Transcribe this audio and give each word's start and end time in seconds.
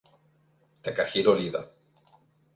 Takahiro 0.81 1.37
Iida 1.37 1.61